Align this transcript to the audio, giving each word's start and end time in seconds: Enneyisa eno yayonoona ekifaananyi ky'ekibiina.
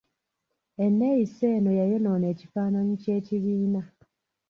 Enneyisa 0.83 1.45
eno 1.57 1.71
yayonoona 1.79 2.25
ekifaananyi 2.33 2.95
ky'ekibiina. 3.03 3.81